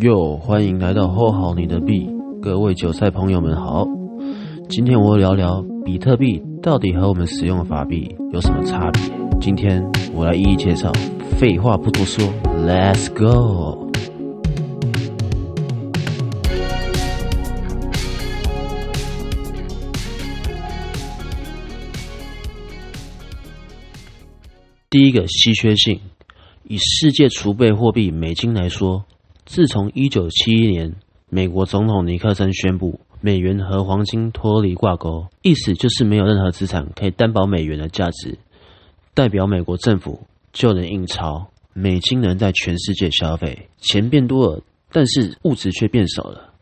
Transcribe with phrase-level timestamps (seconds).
[0.00, 2.10] 哟，欢迎来到后好你的币，
[2.42, 3.84] 各位韭菜朋友们好。
[4.68, 9.00] 今天我聊聊比特币到底和我们使用的法币有什么差别。
[9.40, 10.90] 今天我来一一介绍。
[11.38, 12.24] 废话不多说
[12.66, 13.88] ，Let's go。
[24.90, 26.00] 第一个稀缺性，
[26.64, 29.04] 以世界储备货币美金来说，
[29.44, 30.94] 自从一九七一年
[31.28, 38.38] 美国总统尼克森宣布美元和黄金脱离挂钩，意思就是没有任何资产可以担保美元的价值，
[39.14, 46.52] 代表美国政府就能印钞，美金能在全世界消费，钱变多了，但是物质却变少了，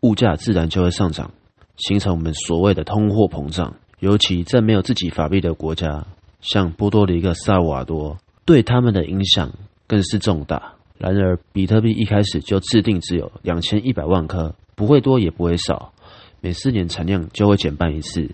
[0.00, 1.32] 物价自然就会上涨，
[1.76, 3.74] 形成我们所谓的通货膨胀。
[4.00, 6.04] 尤其在没有自己法币的国家。
[6.40, 9.52] 像波多黎各、萨瓦多，对他们的影响
[9.86, 10.74] 更是重大。
[10.98, 15.92] 然而，比特币一开始就制定只有两千一百万颗，不会多也不会少，
[16.40, 18.30] 每四年产量就会减半一次，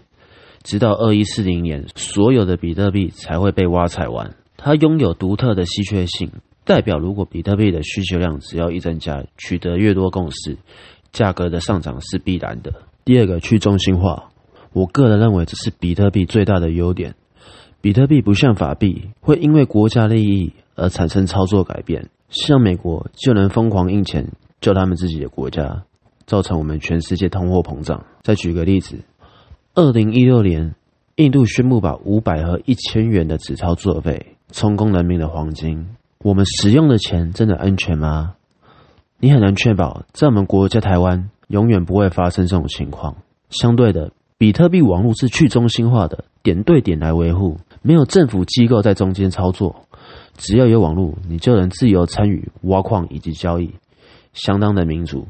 [0.63, 4.35] 直到二一四零年，所有的比特币才会被挖采完。
[4.57, 6.31] 它拥有独特的稀缺性，
[6.65, 10.59] 代表如果比特币的需求量只要一增加，取得越多共识，
[11.13, 12.73] 价格的上涨是必然的。
[13.05, 14.31] 第二个，去中心化，
[14.75, 17.15] 我个人认为这是比特币最大的优点。
[17.81, 22.11] 比特币不像法币，会因为国家利益而产生操作改变。
[22.29, 24.27] 像美国就能疯狂印钱
[24.61, 25.85] 救他们自己的国家，
[26.27, 28.05] 造成我们全世界通货膨胀。
[28.23, 28.99] 再举个例子，
[29.75, 30.75] 二零一六年，
[31.17, 35.89] 印度宣布把五百和一千元的纸钞作废，充公人民的黄金。
[36.19, 38.35] 我们使用的钱真的安全吗？
[39.21, 43.17] 你很难确保，在我们国家台湾，永远不会发生这种情况。
[43.51, 47.59] 相对的，比特币网络是去中心化的，点对点来维护。
[47.81, 49.87] 没有政府机构在中间操作，
[50.39, 53.75] 只要有网络，你就能自由参与挖矿以及交易，
[54.33, 55.27] 相当的民主。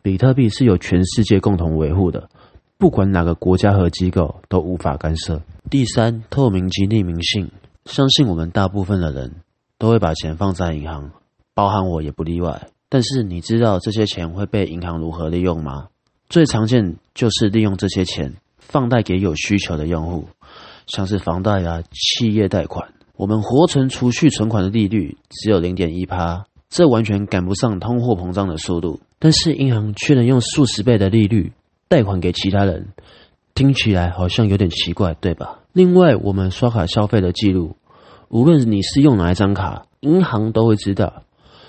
[0.00, 2.30] 比特币是由全世界共同维护的，
[2.78, 5.42] 不管哪个国家和机构都无法干涉。
[5.68, 7.50] 第三，透明及匿名性，
[7.84, 9.34] 相信我们大部分的人
[9.78, 11.10] 都会把钱放在银行，
[11.54, 12.68] 包含我也不例外。
[12.88, 15.88] 但是你知道这些钱会被银行如何利用吗？
[16.28, 20.28] 最常见就是利用这些钱放贷给有需求的用户。
[20.86, 22.92] 像是房贷啊、企业贷款，
[23.22, 28.98] 我们活存储蓄存款的利率只有零点一趴，这完全赶不上通货膨胀的速度。
[29.20, 31.52] 但是银行却能用数十倍的利率
[31.86, 32.88] 贷款给其他人，
[33.54, 35.60] 听起来好像有点奇怪，对吧？
[35.72, 37.76] 另外，我们刷卡消费的记录，
[38.28, 41.22] 无论你是用哪一张卡，银行都会知道，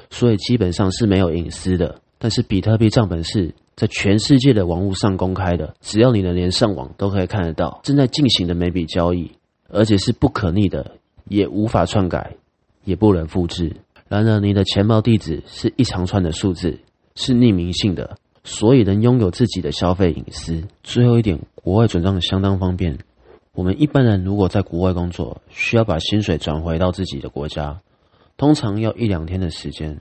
[0.10, 2.02] 所以基本上是没有隐私的。
[2.18, 3.54] 但是比特币账本是。
[3.76, 9.32] 在全世界的网络上公开的，只要你能连上网，都可以看得到正在进行的每笔交易，
[9.68, 10.92] 而且是不可逆的，
[11.26, 12.36] 也无法篡改，
[12.84, 13.76] 也不能复制。
[14.08, 16.80] 然而，你的钱包地址是一长串的数字，
[17.16, 20.64] 是匿名性的，所以能拥有自己的消费隐私。
[20.84, 23.00] 最后一点，国外转账相当方便。
[23.54, 27.82] 我们一般人如果在国外工作，需要把薪水转回到自己的国家，
[28.38, 30.00] 通常要一两天的时间，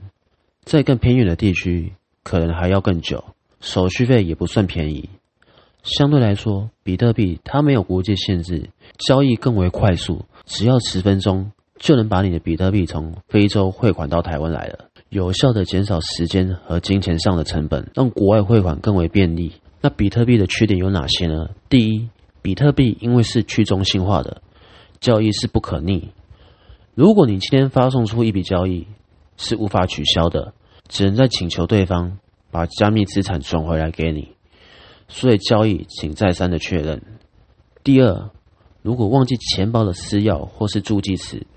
[0.63, 3.23] 在更偏远的地区，可能还要更久。
[3.59, 5.09] 手续费也不算便宜，
[5.83, 19.53] 相对来说，比特币它没有国界限制，交易更为快速，只要十分钟就能把你的比特币从非洲汇款到台湾来了，有效的减少时间和金钱上的成本，让国外汇款更为便利。
[19.81, 21.49] 那比特币的缺点有哪些呢？
[21.69, 22.09] 第一，
[22.41, 24.41] 比特币因为是去中心化的，
[24.99, 26.09] 交易是不可逆，
[26.95, 28.87] 如果你今天发送出一笔交易，
[29.37, 30.53] 是无法取消的，
[30.87, 32.17] 只能再请求对方。
[32.51, 34.35] 把加密资产转回来给你，
[35.07, 37.01] 所以交易请再三的确认。
[37.83, 38.29] 第二，
[38.83, 41.47] 如果忘记钱包的私钥或是助记词，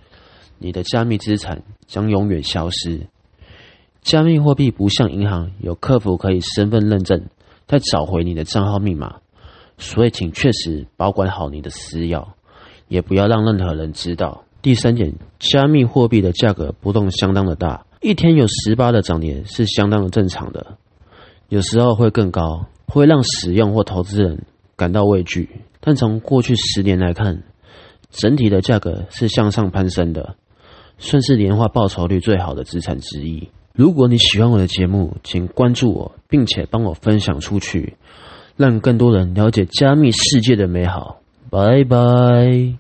[0.59, 3.09] 你的加密资产将永远消失。
[4.01, 7.27] 加密货币不像银行有客服可以身份认证，
[7.67, 9.17] 再找回你的账号密码，
[9.77, 12.29] 所以请确实保管好你的私钥，
[12.87, 14.45] 也不要让任何人知道。
[14.63, 20.79] 第三点，加密货币的价格波动相当的大，一天有十八的涨跌是相当的正常的。
[21.49, 24.45] 有时候会更高，会让使用或投资人
[24.77, 25.63] 感到畏惧。
[25.87, 27.45] 但从过去十年来看，
[28.11, 30.35] 整体的价格是向上攀升的，
[30.99, 33.49] 算是年化报酬率最好的资产之一。
[33.73, 37.95] 如果你喜欢我的节目，请关注我，并且帮我分享出去，
[38.57, 41.21] 让更多人了解加密世界的美好。
[41.51, 42.75] 拜拜。